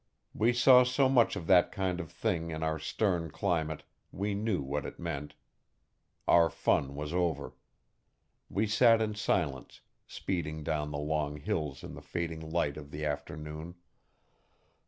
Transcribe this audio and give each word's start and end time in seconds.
We 0.33 0.51
saw 0.51 0.81
so 0.83 1.07
much 1.07 1.35
of 1.35 1.45
that 1.45 1.71
kind 1.71 1.99
of 1.99 2.11
thing 2.11 2.49
in 2.49 2.63
our 2.63 2.79
stern 2.79 3.29
climate 3.29 3.83
we 4.11 4.33
knew 4.33 4.63
what 4.63 4.83
it 4.83 4.97
meant. 4.97 5.35
Our 6.27 6.49
fun 6.49 6.95
was 6.95 7.13
over. 7.13 7.53
We 8.49 8.65
sat 8.65 8.99
in 8.99 9.13
silence, 9.13 9.81
speeding 10.07 10.63
down 10.63 10.89
the 10.89 10.97
long 10.97 11.37
hills 11.37 11.83
in 11.83 11.93
the 11.93 12.01
fading 12.01 12.39
light 12.49 12.77
of 12.77 12.89
the 12.89 13.05
afternoon. 13.05 13.75